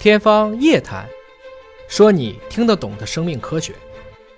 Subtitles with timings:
[0.00, 1.04] 天方夜谭，
[1.88, 3.74] 说你听得懂的生命科学。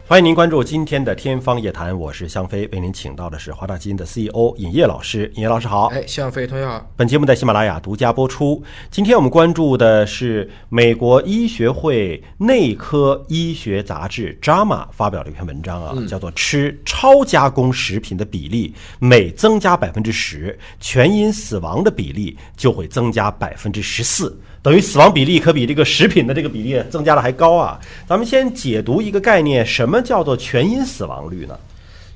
[0.07, 5.31] 欢迎您关注今天的《天方夜谭》，我是向飞，为您请到的是华大基因的 CEO 尹烨老师。
[5.35, 6.91] 尹烨老师好，哎，向飞同学好。
[6.97, 8.63] 本节目在喜马拉雅独家播出。
[8.91, 24.41] 今天我们关注的是美国医学会内科医学杂志《JAMA》发表了一篇文章啊，叫做“吃超加工食品的比例每增加百分之十，全因死亡的比例就会增加百分之十四”。
[24.63, 27.81] 等于死亡比例可比这个食品的这个比例增加的还高啊！
[28.07, 31.59] 咱们先解读一个概念，什么叫做全因死亡率呢？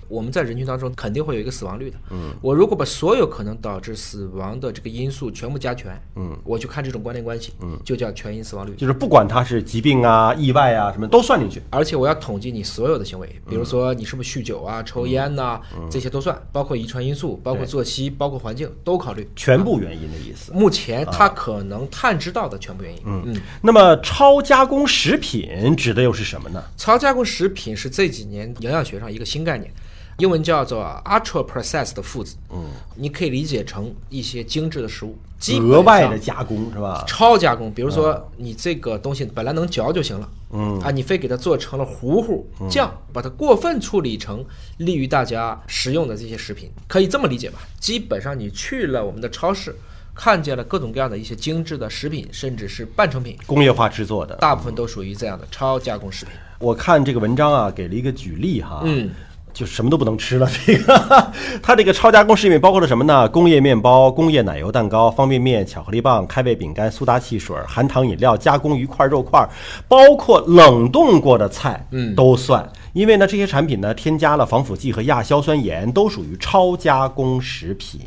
[0.08, 1.96] 我们在人群当中肯定会有一个死亡率的。
[2.10, 8.74] 嗯，我如果把所有可能导致死亡的这个因素全部加权，嗯，我去看这种关联关系，嗯，就叫全因死亡率。
[8.76, 19.28] 就是不管它是疾病啊、意外啊什么都算进去，而且我要统计你所有的行为，比如说你是不是酗酒啊、抽烟呐，这些都算，包括遗传因素、包括作息、包括环境都考虑。
[19.34, 20.52] 全部原因的意思。
[20.52, 23.00] 目前它可能探知到的全部原因。
[23.04, 23.40] 嗯嗯。
[23.62, 26.62] 那么超加工食品指的又是什么呢？
[26.76, 29.72] 超加工食品是这几年营养学上一个新概念。
[30.18, 35.16] 英文叫做 ultra processed foods，嗯，你可以理解成一些精致的食物，
[35.60, 37.04] 额外的加工是吧？
[37.06, 44.44] 超加工，比如说你这个东西本来能嚼就行了，嗯啊，你非给它做成了糊糊酱，把它过分处理成
[44.78, 47.58] 利于大家食用的这些食品，可以这么理解吧？
[47.80, 49.74] 基本上你去了我们的超市，
[50.14, 56.34] 看见了各种各样的一些精致的食品，甚至是半成品，工业化制作的，大部分都属于这样的超加工食品。
[56.60, 59.10] 我看这个文章啊，给了一个举例哈，嗯。
[59.54, 60.46] 就什么都不能吃了。
[60.66, 63.26] 这个， 它这个超加工食品包括了什么呢？
[63.28, 69.48] 工业面包、工业奶油蛋糕、方便面、巧克力棒、开胃饼干、苏打汽水、含糖饮料、加工鱼块、肉块，
[69.88, 72.68] 包括冷冻过的菜，嗯，都算。
[72.94, 78.00] 因为呢，这些产品呢，添加了防腐剂和亚硝酸盐，都属于超加工食品。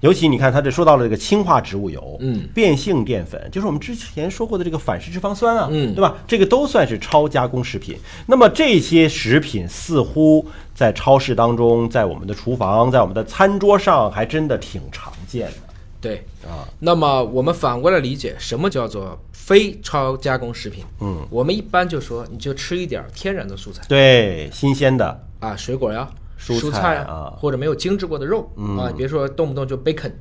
[0.00, 6.14] 尤其你看，它这说到了这个氢化植物油，嗯，变性淀粉，就是我们之前说过的这个反式脂肪酸啊，嗯，对吧？
[6.28, 7.98] 这个都算是超加工食品。
[8.24, 15.73] 那么这些食品似乎在超市当中，在我们的厨房，在我们的餐桌上，还真的挺常见的。
[16.04, 16.24] 对。
[16.48, 20.84] 啊，那么我们反过来理解，什么叫做非超加工食品？
[21.00, 25.18] 嗯，我们一般就说，你就吃一点天然的蔬菜，对，新鲜的。
[25.40, 28.48] 啊，水果呀，蔬菜啊，或者没有精制过的肉。
[28.78, 30.12] 啊，别说动不动就 bacon。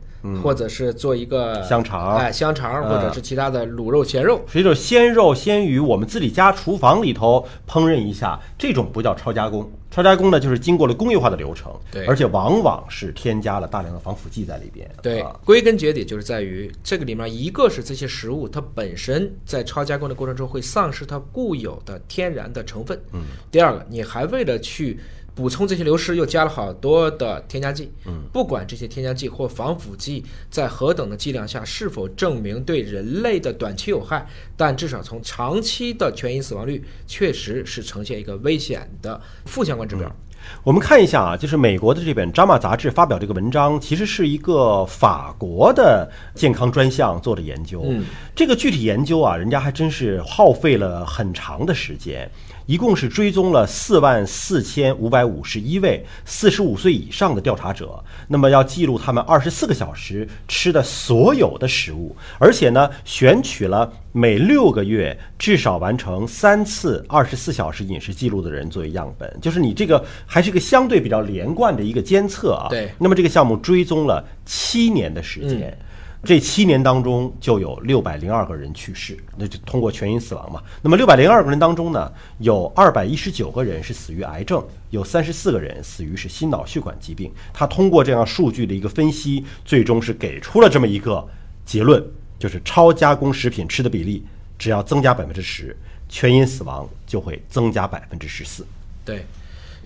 [0.41, 9.69] 或者是做一个香肠，哎，香肠，或者是其他的卤肉、咸肉，所以就鲜肉、鲜鱼，我们自己家厨房里头烹饪一下，这种不叫超加工。
[9.91, 14.89] 超加工呢，就是经过了工业化的流程，对，而且往往是添加了大量的防腐剂在里边。
[15.03, 24.99] 对，归根结底就是在于这个里面，一个是这些食物它本身在超加工的过程中会丧失它固有的天然的成分，嗯，第二个，你还为了去。
[25.35, 27.91] 补充这些流失，又加了好多的添加剂。
[28.05, 40.15] 嗯，不管这些添加剂或防腐剂在何等的剂量下是否证明对人类的短期有害，但至少从长期的全因死亡率，确实是呈现一个危险的负相关指标。
[40.63, 47.83] 我们看一下啊，就是美国的这本《JAMA》杂志发表这个文章，其实是一个法国的健康专项做的研究。
[47.85, 48.05] 嗯，
[48.35, 52.29] 这个具体研究啊，人家还真是耗费了很长的时间。
[52.65, 72.67] 一共是追踪了四万四千五百五十一位四十五岁以上的调查者，那么要记录他们二十四个小时吃的所有的食物，而且呢，选取了每六个月至少完成三次二十四小时饮食记录的人作为样本，就是你这个还是一个相对比较连贯的一个监测啊。
[72.69, 72.89] 对。
[72.99, 75.77] 那么这个项目追踪了七年的时间。
[76.25, 80.63] 这七年当中就有六百零二个人去世，那就通过全因死亡嘛。
[80.81, 87.29] 那么六百零二个人当中呢，有二百一十九个人是死于癌症，有三十四个人死于是心脑血管疾病。
[87.51, 91.27] 他通过这样数据的一个分析，最终是给出了这么一个
[91.65, 92.01] 结论，
[92.43, 94.21] 就是超加工食品吃的比例
[94.59, 95.73] 只要增加百分之十，
[96.09, 98.65] 全因死亡就会增加百分之十四。
[99.05, 99.25] 对，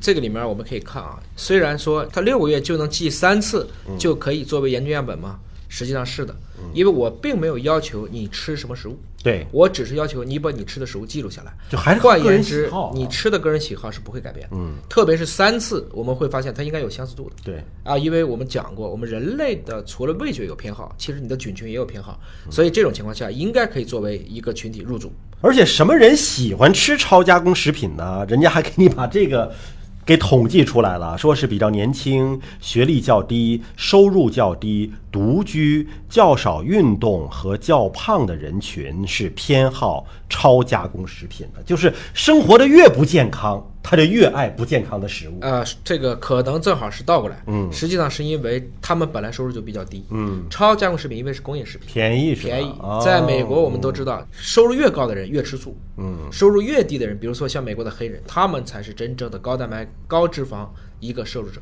[0.01, 3.69] 这个里面我们可以看啊，虽然说他六个月就能记三次，
[3.99, 5.39] 就可以作为研究样本吗？
[5.69, 6.35] 实际上是的，
[6.73, 11.53] 因为我并没有要求你吃什么食物，对我只是要求你把你吃的食物记录下来。
[11.69, 14.47] 就还是换言之，你吃的个人喜好是不会改变。
[14.51, 17.35] 嗯，特别是三次，我们会发现它应该有相似度的。
[17.43, 22.17] 对啊，因为我们讲过，我们人类的除了味觉有偏好，其实你的菌群也有偏好，
[22.49, 25.11] 所以这种情况下应该可以作为一个群体入组。
[25.41, 28.25] 而且什么人喜欢吃超加工食品呢？
[28.29, 29.53] 人家还给你把这个。
[30.07, 41.61] 给统计出来了，说是比较年轻、学历较低、收入较低、独居、较少运动和较胖的人群是偏好超加工食品的。
[41.63, 45.37] 就是生活的越不健康，他就越爱不健康的食物。
[45.39, 52.41] 呃，这个可能正好是倒过来，嗯，实际上是因为他们本来收入就比较低，嗯，超加工食品因为是工业食品，便宜是？
[52.41, 60.67] 便宜哦，在美国我们都知道，收入越高的人越吃素，嗯，收入越低的人，比如说像美国的黑人，他们才是真正的高蛋白、高脂肪
[60.99, 61.61] 一个摄入者。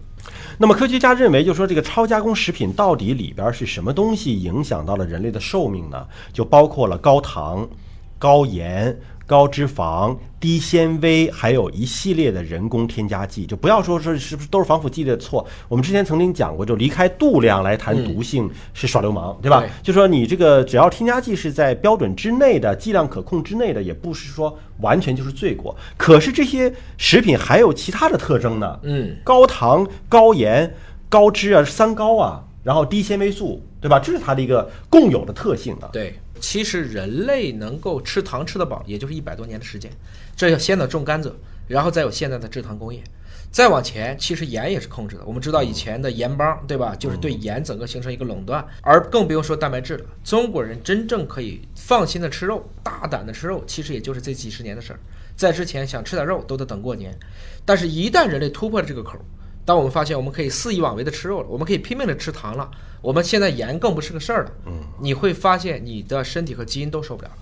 [0.57, 6.03] 那么科学家认为，就说这个超加工食品到底里边是什么东西影响到了人类的寿命呢？
[6.33, 7.69] 就包括了高糖、
[8.17, 8.99] 高盐。
[9.25, 15.45] 高脂肪、低纤维，还有一系列的人工添加剂，就不要说是是不是都是防腐剂的错。
[15.67, 19.61] 我们之前曾经讲过，就离开度量来谈毒性是耍流氓，对吧？
[19.61, 25.75] 对就说你这个只要添加剂是在标准之内的、剂量可控之内的，也不是说完全就是罪过。
[25.97, 28.79] 可是这些食品还有其他的特征呢？
[28.83, 30.75] 嗯，高糖、高盐、
[31.09, 33.99] 高脂啊，三高啊，然后低纤维素，对吧？
[33.99, 35.89] 这是它的一个共有的特性啊。
[35.91, 39.91] 对，其实人类能够吃糖吃得饱，也就是一百多年的时间。
[40.35, 41.33] 这要先得种甘蔗，
[41.67, 43.03] 然后再有现在的制糖工业。
[43.49, 45.23] 再往前，其实盐也是控制的。
[45.25, 46.95] 我们知道以前的盐帮，对吧？
[46.95, 50.05] 就是对盐整个形成一个垄断，而更不用说蛋白质了。
[50.23, 54.99] 中国人真正可以放心的吃肉、大胆的吃肉，其实也就是这几十年的事儿。
[55.35, 57.17] 在之前想吃点肉都得等过年，
[57.65, 59.17] 但是一旦人类突破了这个口，
[59.65, 62.69] 当我们发现我们可以肆意妄为的吃肉了，我们可以拼命的吃糖了，
[63.01, 64.51] 我们现在盐更不是个事儿了。
[64.67, 67.35] 嗯，你会发现你的身体和基因都受不了了。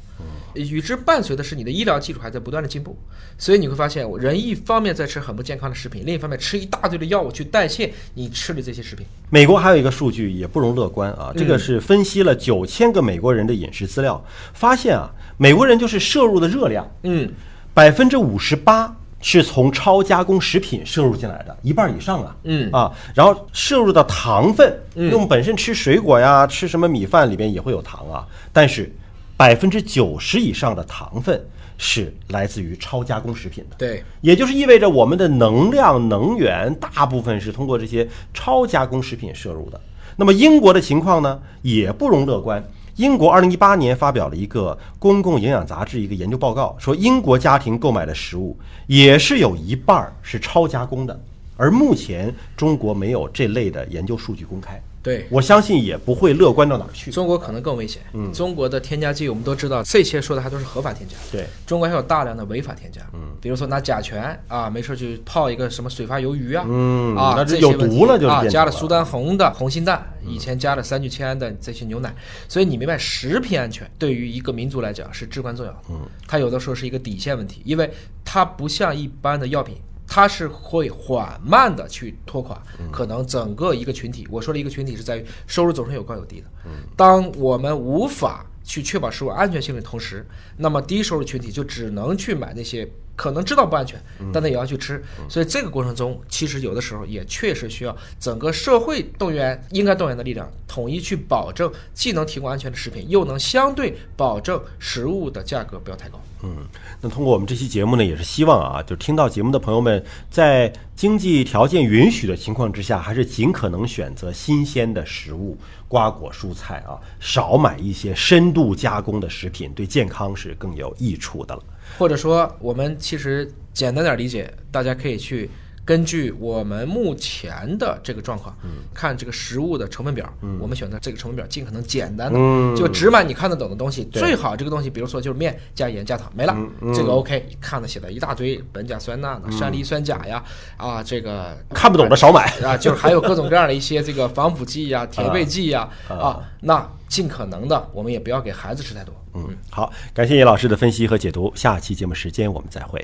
[0.54, 2.96] 与之伴随的是你的医疗技术还在不断的进步，
[3.40, 9.04] 所以你会发现，人一方面在吃很不健康的食品，另一方面吃一大堆的药物去代谢你吃的这些食品。
[9.32, 14.24] 美国还有一个数据也不容乐观啊，这个是分析了九千个美国人的饮食资料，
[14.54, 17.32] 发现啊，美国人就是摄入的热量，嗯，
[17.74, 28.94] 百分之五十八是从超加工食品摄入进来的，一半以上啊，嗯啊，然后摄入的糖分，因为我们本身吃水果呀，吃什么米饭里边也会有糖啊，但是
[29.38, 31.42] 百分之九十以上的糖分
[31.78, 33.78] 是来自于超加工食品的。
[33.78, 39.80] 对，也就是意味着我们的能量、能源大部分是通过这些超加工食品摄入的。
[40.18, 42.62] 那么英国的情况呢，也不容乐观。
[42.98, 48.56] 英国二零一八年发表了一个公共营养杂志一个研究报告，说英国家庭购买的食物
[48.86, 51.20] 也是有一半儿是超加工的，
[51.58, 54.80] 而目前中国没有这类的研究数据公开。
[55.04, 57.12] 对，我相信也不会乐观到哪儿去。
[57.12, 58.02] 中国可能更危险。
[58.14, 61.16] 嗯，中国的添加剂我们都知道，这些说的还都是合法添加。
[61.30, 63.02] 对，中国还有大量的违法添加。
[63.14, 72.16] 嗯，比如说拿甲醛啊，没事去泡一个什么水发鱿鱼啊，嗯啊，那这些问题毒了就是啊，加了苏丹红的红心蛋，以前加了三聚氰胺的这些牛奶，
[72.48, 75.80] 所以你明白，食品安全对于一个民族来讲是至关重要的。
[75.90, 77.92] 嗯，它有的时候是一个底线问题，因为
[78.24, 79.76] 它不像一般的药品。
[80.08, 82.62] 它是会缓慢的去拖垮，
[82.92, 84.28] 可能整个一个群体。
[84.30, 86.48] 我说的一个群体是在于收入总是有高有低的。
[86.96, 90.26] 当我们无法去确保食物安全性的同时，
[90.58, 94.02] 那么低收入群体就只能去买那些可能知道不安全，
[94.34, 95.04] 但他也要去吃。
[95.30, 106.20] 所以这个过程中，其实有的时候也确实需要整个社会动员应该动员的力量，统一去保证既能提供安全的食品，又能相对保证食物的价格不要太高。
[106.46, 106.58] 嗯，
[107.00, 115.58] 那通过我们这期节目呢，也是希望啊，就听到节目的朋友们，在经济条件允许的情况之下，还是尽可能选择新鲜的食物、
[115.88, 121.64] 瓜果蔬菜啊，少买一些深度加工的食品，对健康是更有益处的了。
[121.98, 125.50] 或者说，我们其实简单点理解，大家可以去
[125.84, 128.56] 根据我们目前的这个状况，
[128.94, 134.06] 看这个食物的成分表，我们选择这个成分表尽可能简单的，嗯就只买你看得懂的东西。
[134.06, 136.56] 对最好这个东西，比如说就是面加盐加糖没了，
[136.96, 140.42] 这个 OK，看的写的一大堆苯甲酸钠的、山梨酸钾呀，
[140.78, 142.46] 啊，这个看不懂的少买。
[142.64, 149.14] 啊，就是还有各种各样的一些这个防腐剂呀、 甜味剂呀，啊，那尽可能的我们也不要给孩子吃太多。
[149.36, 153.00] 嗯，好，感谢叶老师的分析和解读，下期节目时间我们再会。